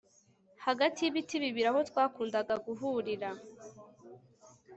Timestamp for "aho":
1.71-1.79